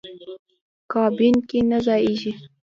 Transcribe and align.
کابین 0.91 1.35
کې 1.49 1.59
نه 1.69 1.77
ځایېږي. 1.85 2.31